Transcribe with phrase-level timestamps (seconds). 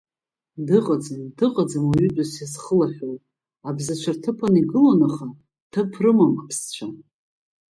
[0.67, 3.15] Дыҟаӡам, дыҟаӡам уаҩытәыҩса зхылаҳәоу,
[3.67, 5.27] абзацәа рҭыԥан игылон, аха,
[5.71, 6.87] ҭыԥ рымам аԥсцәа…